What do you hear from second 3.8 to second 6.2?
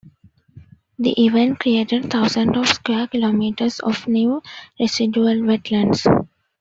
of new residual wetlands.